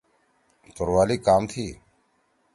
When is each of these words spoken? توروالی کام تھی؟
توروالی 0.75 1.17
کام 1.27 1.43
تھی؟ 1.51 1.65